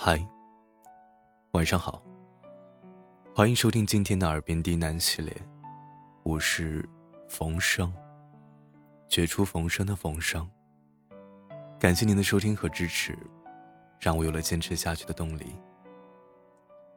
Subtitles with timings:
[0.00, 0.24] 嗨，
[1.50, 2.00] 晚上好，
[3.34, 5.36] 欢迎收听今天的耳边低喃系列，
[6.22, 6.88] 我是
[7.28, 7.92] 冯生，
[9.08, 10.48] 绝处逢生的冯生。
[11.80, 13.18] 感谢您的收听和支持，
[13.98, 15.52] 让我有了坚持下去的动力。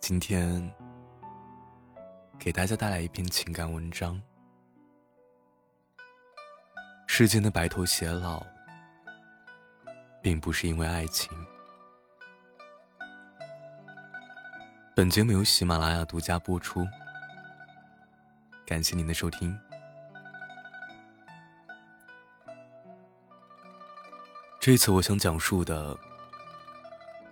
[0.00, 0.74] 今天
[2.38, 4.18] 给大家带来一篇情感文章。
[7.06, 8.42] 世间的白头偕老，
[10.22, 11.30] 并不是因为爱情。
[14.96, 16.88] 本节目由喜马拉雅独家播出，
[18.64, 19.54] 感谢您的收听。
[24.58, 25.94] 这次我想讲述的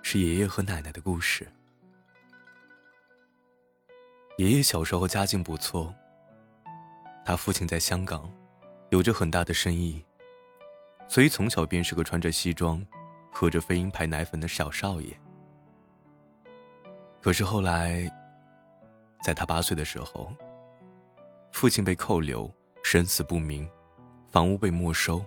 [0.00, 1.46] 是爷爷和奶奶的故事。
[4.38, 5.94] 爷爷小时候家境不错，
[7.26, 8.32] 他父亲在香港。
[8.88, 10.02] 有着很大的生意，
[11.08, 12.82] 所以从小便是个穿着西装、
[13.30, 15.19] 喝着飞鹰牌奶粉的小少爷。
[17.20, 18.10] 可是后来，
[19.22, 20.32] 在他八岁的时候，
[21.52, 22.50] 父亲被扣留，
[22.82, 23.68] 生死不明，
[24.30, 25.24] 房屋被没收。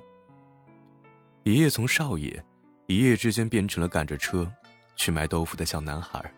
[1.44, 2.44] 爷爷从少爷
[2.88, 4.52] 一夜之间变成了赶着车
[4.96, 6.34] 去卖豆腐的小男孩。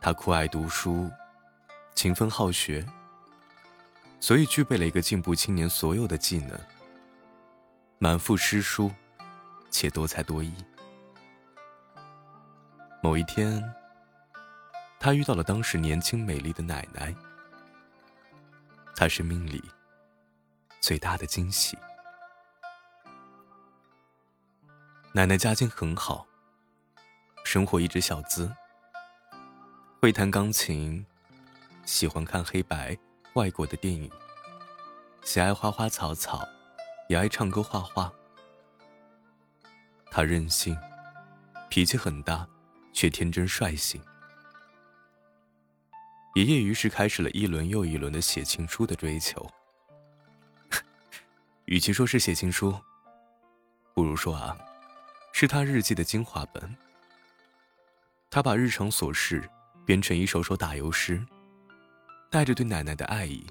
[0.00, 1.10] 他酷爱读书，
[1.94, 2.86] 勤奋好学。
[4.18, 6.58] 所以具备了一个进步青年所有的技能，
[7.98, 8.90] 满腹诗书，
[9.68, 10.52] 且多才多艺。
[13.04, 13.60] 某一天，
[15.00, 17.12] 他遇到了当时年轻美丽的奶奶，
[18.94, 19.60] 他生命里
[20.80, 21.76] 最大的惊喜。
[25.12, 26.24] 奶奶家境很好，
[27.42, 28.48] 生活一直小资，
[30.00, 31.04] 会弹钢琴，
[31.84, 32.96] 喜欢看黑白。
[33.34, 34.08] 外国的电影，
[35.24, 36.46] 喜爱花花草草，
[37.08, 38.12] 也爱唱歌画画。
[40.08, 40.78] 他任性，
[41.68, 42.46] 脾气很大，
[42.92, 44.00] 却天真率性。
[46.34, 49.46] 爷爷于是开始了一轮又一轮的写情书的追求。
[51.66, 52.74] 与其说是写情书，
[53.94, 54.56] 不如说啊，
[55.32, 56.76] 是他日记的精华本。
[58.30, 59.48] 他把日常琐事
[59.84, 61.22] 编成一首首打油诗。
[62.30, 63.44] 带着对奶奶的爱意，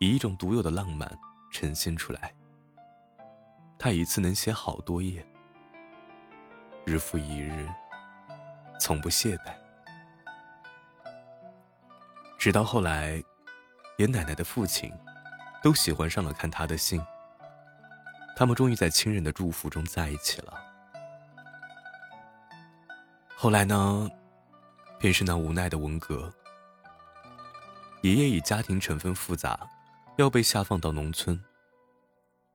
[0.00, 1.10] 以一种独有的浪漫
[1.50, 2.34] 呈现出来。
[3.78, 5.26] 他一次能写好多页，
[6.84, 7.66] 日复一日，
[8.78, 9.54] 从不懈怠。
[12.38, 13.22] 直到后来，
[13.96, 14.92] 连奶奶的父亲
[15.62, 17.02] 都喜欢上了看他的信。
[18.36, 20.54] 他们终于在亲人的祝福中在一起了。
[23.34, 24.08] 后来呢，
[24.98, 26.32] 便是那无奈的文革。
[28.02, 29.68] 爷爷以家庭成分复杂，
[30.16, 31.42] 要被下放到农村。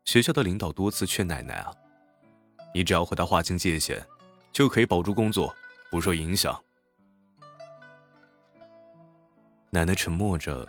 [0.05, 1.73] 学校的领导多次劝奶奶啊
[2.73, 4.01] ：“你只要和他划清界限，
[4.53, 5.53] 就可以保住工作，
[5.93, 6.59] 不受影响。”
[9.69, 10.67] 奶奶沉默着，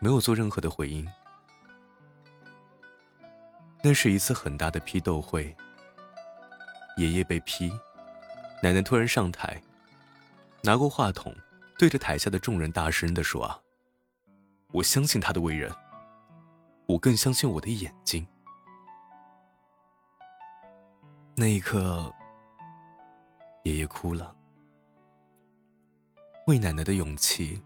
[0.00, 1.08] 没有做任何的回应。
[3.82, 5.56] 那是一次很大的批斗会。
[6.98, 7.72] 爷爷被批，
[8.62, 9.58] 奶奶突然上台，
[10.62, 11.34] 拿过话筒，
[11.78, 13.58] 对着台下的众人大声的说：“啊！”
[14.72, 15.74] 我相信他的为人，
[16.84, 18.26] 我更相信我的眼睛。
[21.34, 22.12] 那一刻，
[23.68, 24.34] 爷爷哭了，
[26.46, 27.62] 为奶奶的勇气，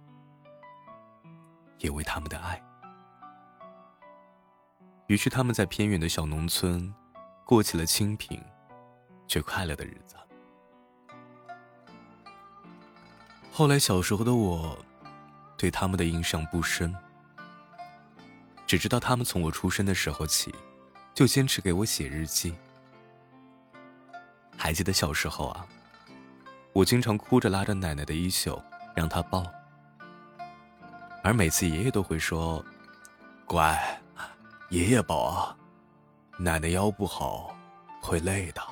[1.79, 2.61] 也为他们的爱。
[5.07, 6.93] 于是，他们在偏远的小农村，
[7.47, 8.43] 过起了清贫
[9.29, 10.17] 却快乐的日子。
[13.53, 14.77] 后来，小时候的我。
[15.57, 16.93] 对他们的印象不深，
[18.67, 20.53] 只知道他们从我出生的时候起，
[21.15, 22.53] 就坚持给我写日记。
[24.57, 25.69] 还记得小时候啊，
[26.73, 28.61] 我经常哭着拉着奶奶的衣袖
[28.95, 29.45] 让她抱，
[31.23, 32.65] 而每次爷爷都会说
[33.47, 33.79] ：“乖，
[34.71, 35.57] 爷爷抱啊，
[36.39, 37.55] 奶奶腰不好，
[38.01, 38.63] 会累的。”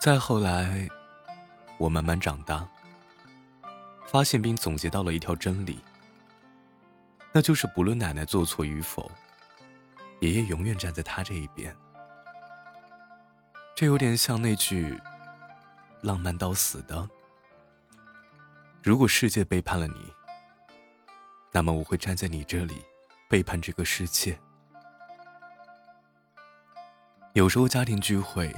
[0.00, 0.88] 再后来，
[1.78, 2.66] 我慢慢长大。
[4.06, 5.78] 发现并总结到了一条真理，
[7.30, 9.10] 那就是不论奶奶做错与否，
[10.20, 11.76] 爷爷永远站在他这一边。
[13.78, 15.00] 这有点像那句
[16.02, 17.08] “浪漫到死的”。
[18.82, 20.12] 如果世界背叛了你，
[21.52, 22.84] 那么我会站在你这里，
[23.28, 24.36] 背叛这个世界。
[27.34, 28.52] 有时候家庭聚会，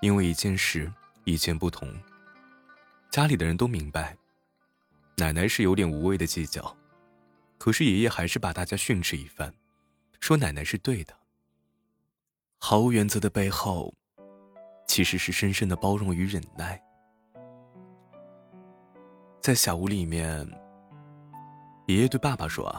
[0.00, 0.90] 因为一件事
[1.24, 1.94] 意见不同，
[3.10, 4.16] 家里的人都明白。
[5.16, 6.74] 奶奶是有点无谓的计较，
[7.58, 9.52] 可是爷爷还是把大家训斥一番，
[10.18, 11.14] 说奶奶是对的。
[12.56, 13.92] 毫无原则的背后，
[14.86, 16.80] 其实是深深的包容与忍耐。
[19.40, 20.48] 在小屋里面，
[21.86, 22.74] 爷爷对爸爸说：“，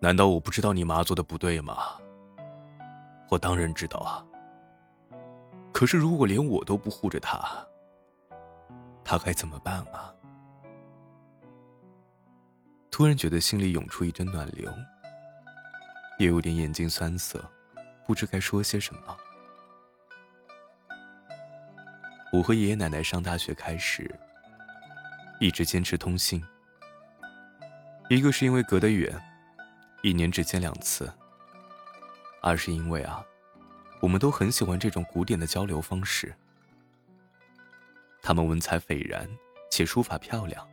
[0.00, 1.98] 难道我不知道你妈做的不对吗？
[3.28, 4.24] 我当然知道啊。
[5.72, 7.66] 可是如果连我都不护着她，
[9.04, 10.14] 她该怎么办啊？”
[12.90, 14.72] 突然觉得心里涌出一阵暖流，
[16.18, 17.44] 也有点眼睛酸涩，
[18.06, 19.16] 不知该说些什么。
[22.34, 24.12] 我和爷爷奶奶上大学开始，
[25.38, 26.42] 一直坚持通信。
[28.10, 29.16] 一个是因为隔得远，
[30.02, 31.06] 一年只见两次；
[32.42, 33.24] 二是因为啊，
[34.00, 36.34] 我们都很喜欢这种古典的交流方式。
[38.20, 39.28] 他们文采斐然，
[39.70, 40.68] 且书法漂亮，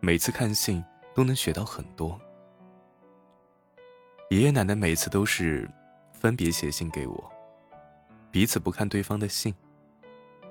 [0.00, 0.84] 每次看信。
[1.14, 2.20] 都能学到很多。
[4.28, 5.66] 爷爷奶奶每次都是
[6.12, 7.32] 分别写信给我，
[8.30, 9.54] 彼此不看对方的信，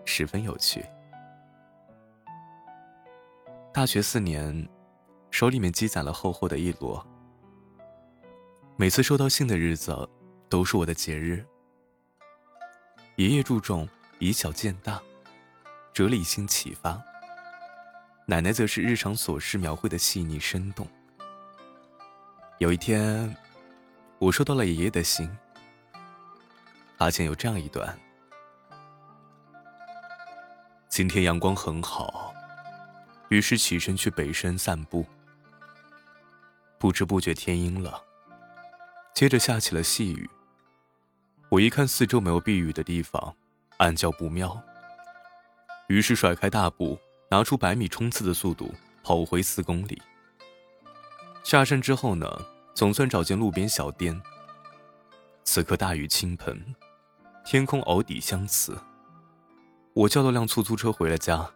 [0.05, 0.85] 十分有趣。
[3.73, 4.67] 大学四年，
[5.31, 7.05] 手里面积攒了厚厚的一摞。
[8.77, 10.07] 每次收到信的日子，
[10.47, 11.45] 都是我的节日。
[13.17, 13.87] 爷爷注重
[14.19, 15.01] 以小见大，
[15.93, 17.01] 哲理性启发。
[18.25, 20.87] 奶奶则是日常琐事描绘的细腻生动。
[22.57, 23.35] 有一天，
[24.19, 25.29] 我收到了爷爷的信，
[26.97, 27.97] 发现有这样一段：
[30.95, 32.33] 今天阳光很好，
[33.27, 35.05] 于是起身去北山散步。
[36.79, 38.01] 不知不觉天阴了，
[39.13, 40.29] 接着下起了细雨。
[41.49, 43.35] 我一看四周没有避雨的地方，
[43.75, 44.57] 暗叫不妙，
[45.89, 46.97] 于是甩开大步。
[47.29, 50.01] 拿出百米冲刺的速度跑回四公里。
[51.43, 52.25] 下山之后呢，
[52.73, 54.21] 总算找见路边小店。
[55.43, 56.73] 此刻大雨倾盆，
[57.43, 58.77] 天空鳌底相似。
[59.95, 61.49] 我叫了辆出租车回了家。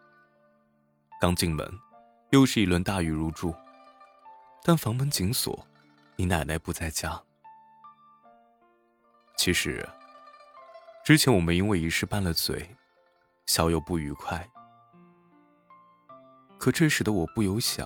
[1.20, 1.70] 刚进门，
[2.30, 3.54] 又是一轮大雨如注，
[4.64, 5.68] 但房门紧锁，
[6.16, 7.22] 你奶奶不在家。
[9.36, 9.86] 其实，
[11.04, 12.78] 之前我们因为一事拌了嘴，
[13.46, 14.50] 小有不愉快。
[16.58, 17.86] 可这时的我不由想，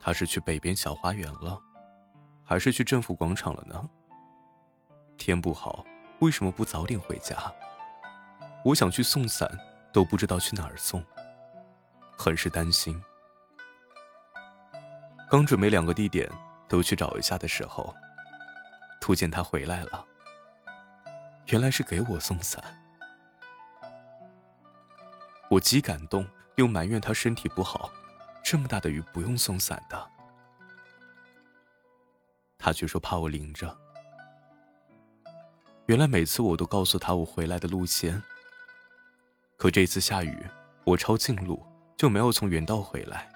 [0.00, 1.60] 他是去北边小花园了，
[2.42, 3.90] 还是去政府广场了呢？
[5.18, 5.84] 天不好，
[6.20, 7.36] 为什么不早点回家？
[8.64, 9.50] 我想去送伞，
[9.92, 11.02] 都不知道去哪儿送，
[12.16, 13.00] 很是担心。
[15.30, 16.30] 刚准备两个地点
[16.68, 17.94] 都去找一下的时候，
[19.00, 20.04] 突见他回来了。
[21.46, 22.62] 原来是给我送伞，
[25.50, 26.26] 我极感动。
[26.56, 27.88] 又埋怨他身体不好，
[28.42, 30.10] 这么大的雨不用送伞的。
[32.58, 33.78] 他却说怕我淋着。
[35.86, 38.20] 原来每次我都告诉他我回来的路线。
[39.58, 40.46] 可这次下雨，
[40.84, 41.60] 我抄近路
[41.96, 43.28] 就没有从原道回来，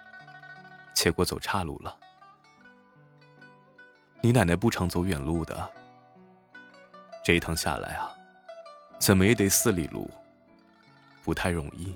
[0.94, 1.98] 结果走岔路了。
[4.20, 5.68] 你奶奶不常走远路的，
[7.24, 8.08] 这一趟下来啊，
[9.00, 10.08] 怎么也得四里路，
[11.24, 11.92] 不太容易。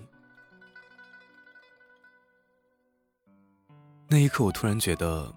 [4.09, 5.33] 那一刻，我突然觉得，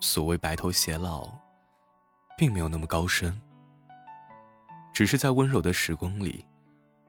[0.00, 1.28] 所谓白头偕老，
[2.34, 3.38] 并没有那么高深，
[4.94, 6.46] 只是在温柔的时光里，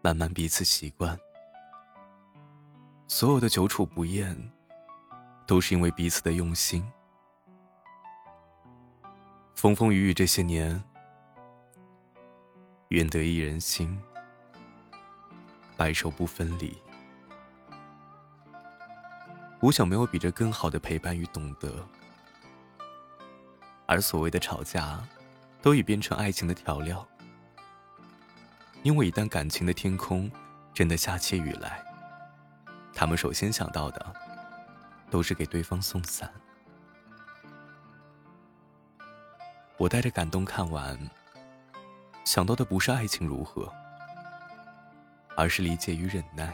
[0.02, 1.18] 慢慢彼此习惯。
[3.08, 4.36] 所有的久处不厌，
[5.46, 6.86] 都是因为彼此的用心。
[9.56, 10.84] 风风雨雨这些年，
[12.90, 14.00] 愿得一人心，
[15.76, 16.78] 白首不分离。
[19.60, 21.74] 我想没有比这更好的陪伴与懂得，
[23.88, 25.04] 而所谓的吵架，
[25.62, 27.08] 都已变成爱情的调料。
[28.84, 30.32] 因为一旦感情的天空
[30.74, 31.84] 真的下起雨来，
[32.94, 34.14] 他们首先想到的，
[35.10, 36.32] 都是给对方送伞。
[39.78, 40.98] 我带着感动看完，
[42.24, 43.72] 想到的不是爱情如何，
[45.36, 46.52] 而是理解与忍耐。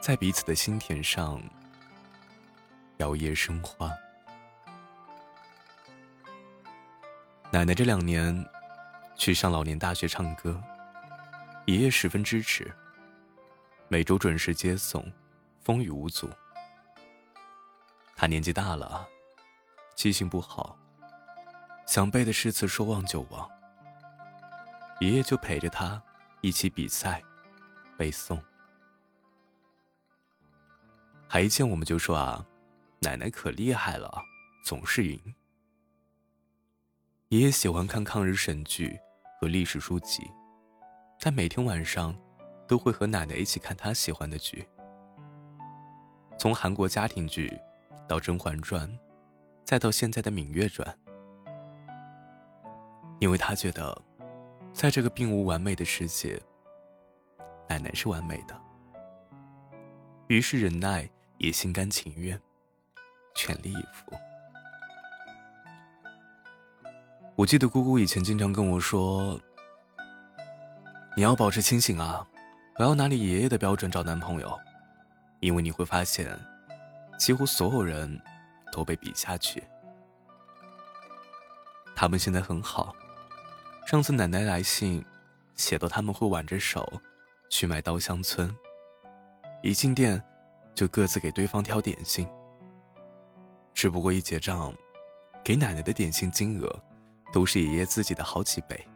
[0.00, 1.42] 在彼此的心田上
[2.98, 3.90] 摇曳生花。
[7.50, 8.44] 奶奶这两年
[9.16, 10.62] 去上老年大学唱歌，
[11.66, 12.70] 爷爷十分支持，
[13.88, 15.10] 每周准时接送，
[15.60, 16.28] 风雨无阻。
[18.16, 19.06] 他年纪大了，
[19.94, 20.76] 记性不好，
[21.86, 23.48] 想背的诗词说忘就忘，
[25.00, 26.02] 爷爷就陪着他
[26.40, 27.22] 一起比赛
[27.96, 28.38] 背诵。
[31.26, 32.44] 还一见我们就说啊，
[33.00, 34.22] 奶奶可厉害了，
[34.64, 35.34] 总是赢。
[37.28, 39.00] 爷爷喜欢看抗日神剧
[39.44, 40.30] 和历史书籍，
[41.20, 42.16] 但每天晚上
[42.66, 44.66] 都会和奶奶一起看她喜欢的剧。
[46.38, 47.52] 从韩国家庭剧
[48.08, 48.88] 到《甄嬛传》，
[49.62, 50.88] 再到现在的《芈月传》，
[53.18, 53.94] 因为他觉得，
[54.72, 56.40] 在这个并无完美的世界，
[57.68, 58.58] 奶奶是完美的。
[60.28, 62.40] 于是忍耐也心甘情愿，
[63.34, 64.10] 全力以赴。
[67.36, 69.40] 我记得姑姑以前经常跟我说
[71.16, 72.24] ：“你要保持清醒啊，
[72.76, 74.58] 不要拿你爷爷的标准找男朋友。”
[75.40, 76.38] 因为你会发现，
[77.18, 78.18] 几乎所有人
[78.72, 79.62] 都被比下去。
[81.94, 82.94] 他们现在很好。
[83.86, 85.04] 上次奶奶来信，
[85.54, 86.90] 写到他们会挽着手
[87.50, 88.56] 去买稻香村，
[89.60, 90.22] 一进店
[90.74, 92.26] 就各自给对方挑点心。
[93.74, 94.72] 只不过一结账，
[95.42, 96.82] 给奶奶的点心金额
[97.34, 98.86] 都是爷爷自己的好几倍。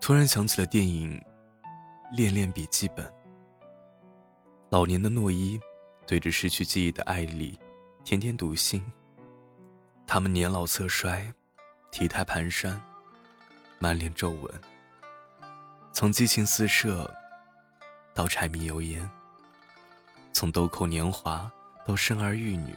[0.00, 1.22] 突然想起了电影
[2.16, 3.04] 《恋恋笔记本》。
[4.70, 5.60] 老年的诺伊
[6.06, 7.58] 对着失去记忆的艾丽
[8.04, 8.82] 天天读信。
[10.06, 11.30] 他们年老色衰，
[11.90, 12.80] 体态蹒跚，
[13.78, 14.60] 满脸皱纹。
[15.92, 17.14] 从激情四射
[18.14, 19.06] 到柴米油盐，
[20.32, 21.52] 从豆蔻年华
[21.86, 22.74] 到生儿育女，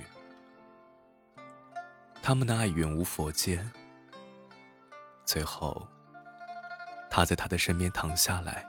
[2.28, 3.66] 他们的爱远无佛界。
[5.24, 5.88] 最后，
[7.10, 8.68] 他在他的身边躺下来，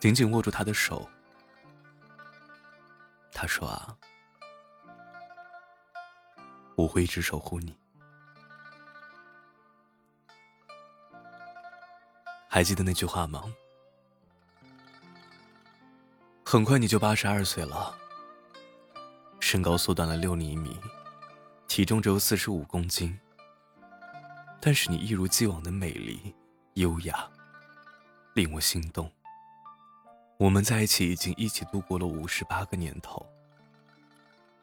[0.00, 1.06] 紧紧握住他的手。
[3.30, 3.94] 他说：“啊，
[6.76, 7.76] 我会一直守护你。
[12.48, 13.44] 还记得那句话吗？
[16.42, 17.94] 很快你就八十二岁了，
[19.40, 20.80] 身高缩短了六厘米，
[21.74, 23.18] 体重只有四十五公斤。
[24.60, 26.32] 但是你一如既往的美丽、
[26.74, 27.28] 优雅，
[28.32, 29.10] 令我心动。”
[30.38, 33.26] 我们在一起已经一起度过了五十八个年头，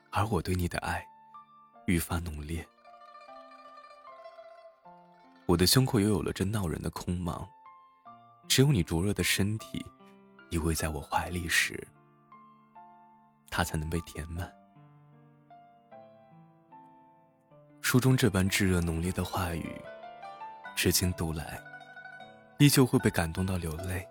[0.09, 1.05] 而我对你的爱
[1.85, 2.65] 愈发浓烈。
[5.47, 7.45] 我的胸口又有了这闹人的空茫，
[8.47, 9.85] 只有你灼热的身体
[10.49, 11.85] 依偎在我怀里时，
[13.49, 14.49] 它才能被填满。
[17.81, 19.81] 书中这般炙热浓烈的话语，
[20.75, 21.59] 至今读来，
[22.57, 24.07] 依旧会被感动到流泪。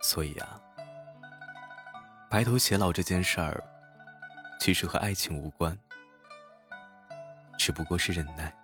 [0.00, 0.60] 所以啊，
[2.30, 3.64] 白头偕老这件事儿，
[4.60, 5.76] 其实和爱情无关，
[7.58, 8.54] 只不过是忍耐。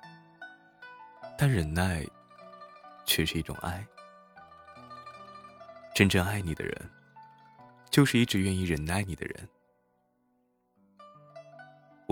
[1.37, 2.05] 但忍耐，
[3.05, 3.85] 却是一种爱。
[5.95, 6.91] 真正爱你的人，
[7.91, 9.49] 就是一直愿意忍耐你的人。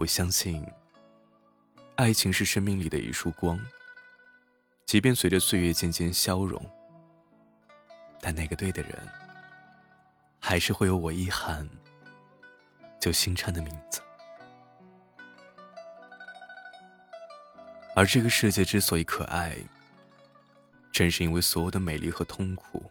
[0.00, 0.64] 我相信，
[1.96, 3.58] 爱情是生命里的一束光，
[4.86, 6.64] 即便随着岁月渐渐消融。
[8.20, 8.92] 但那个对的人，
[10.38, 11.68] 还是会有我一喊
[13.00, 14.00] 就心颤的名字。
[17.96, 19.56] 而这个世界之所以可爱，
[20.92, 22.88] 正是因为所有的美丽和痛苦，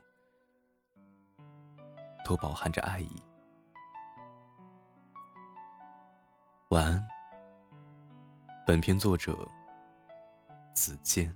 [2.26, 3.10] 都饱含着爱意。
[6.71, 7.07] 晚安。
[8.65, 9.33] 本篇作者：
[10.75, 11.33] 子健。